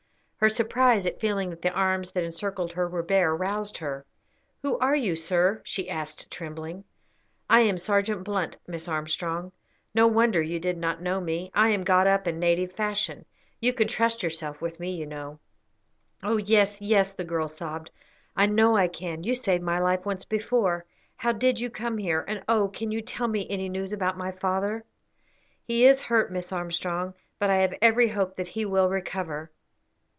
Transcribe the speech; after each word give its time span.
Her 0.43 0.49
surprise 0.49 1.05
at 1.05 1.19
feeling 1.19 1.51
that 1.51 1.61
the 1.61 1.71
arms 1.71 2.13
that 2.13 2.23
encircled 2.23 2.73
her 2.73 2.89
were 2.89 3.03
bare, 3.03 3.35
roused 3.35 3.77
her. 3.77 4.07
"Who 4.63 4.75
are 4.79 4.95
you, 4.95 5.15
sir?" 5.15 5.61
she 5.63 5.87
asked, 5.87 6.31
trembling. 6.31 6.83
"I 7.47 7.59
am 7.59 7.77
Sergeant 7.77 8.23
Blunt, 8.23 8.57
Miss 8.65 8.87
Armstrong. 8.87 9.51
No 9.93 10.07
wonder 10.07 10.41
you 10.41 10.59
did 10.59 10.79
not 10.79 10.99
know 10.99 11.21
me. 11.21 11.51
I 11.53 11.69
am 11.69 11.83
got 11.83 12.07
up 12.07 12.27
in 12.27 12.39
native 12.39 12.71
fashion. 12.71 13.23
You 13.59 13.71
can 13.71 13.87
trust 13.87 14.23
yourself 14.23 14.61
with 14.61 14.79
me, 14.79 14.89
you 14.95 15.05
know." 15.05 15.39
"Oh, 16.23 16.37
yes, 16.37 16.81
yes," 16.81 17.13
the 17.13 17.23
girl 17.23 17.47
sobbed. 17.47 17.91
"I 18.35 18.47
know 18.47 18.75
I 18.75 18.87
can, 18.87 19.23
you 19.23 19.35
saved 19.35 19.61
my 19.63 19.77
life 19.77 20.07
once 20.07 20.25
before. 20.25 20.85
How 21.17 21.33
did 21.33 21.59
you 21.59 21.69
come 21.69 21.99
here? 21.99 22.25
And, 22.27 22.41
oh, 22.49 22.67
can 22.67 22.89
you 22.89 23.03
tell 23.03 23.27
me 23.27 23.45
any 23.47 23.69
news 23.69 23.93
about 23.93 24.17
my 24.17 24.31
father?" 24.31 24.85
"He 25.67 25.85
is 25.85 26.01
hurt, 26.01 26.31
Miss 26.31 26.51
Armstrong, 26.51 27.13
but 27.37 27.51
I 27.51 27.57
have 27.57 27.75
every 27.79 28.07
hope 28.07 28.37
that 28.37 28.47
he 28.47 28.65
will 28.65 28.89
recover. 28.89 29.51